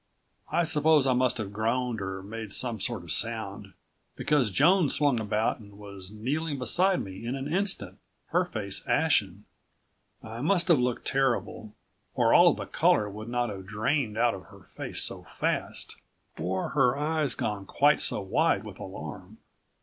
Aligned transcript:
I 0.51 0.63
suppose 0.63 1.05
I 1.05 1.13
must 1.13 1.37
have 1.37 1.53
groaned 1.53 2.01
or 2.01 2.23
made 2.23 2.51
some 2.51 2.79
sort 2.79 3.03
of 3.03 3.11
sound, 3.11 3.73
because 4.15 4.49
Joan 4.49 4.89
swung 4.89 5.19
about 5.19 5.59
and 5.59 5.77
was 5.77 6.09
kneeling 6.11 6.57
beside 6.57 7.03
me 7.03 7.23
in 7.23 7.35
an 7.35 7.47
instant, 7.47 7.99
her 8.29 8.43
face 8.43 8.81
ashen. 8.87 9.45
I 10.23 10.41
must 10.41 10.69
have 10.69 10.79
looked 10.79 11.05
terrible, 11.05 11.75
or 12.15 12.33
all 12.33 12.47
of 12.47 12.57
the 12.57 12.65
color 12.65 13.11
would 13.11 13.29
not 13.29 13.51
have 13.51 13.67
drained 13.67 14.17
out 14.17 14.33
of 14.33 14.45
her 14.45 14.63
face 14.75 15.03
so 15.03 15.21
fast, 15.21 15.97
or 16.39 16.69
her 16.69 16.97
eyes 16.97 17.35
gone 17.35 17.67
quite 17.67 18.01
so 18.01 18.21
wide 18.21 18.63
with 18.63 18.79
alarm. 18.79 19.37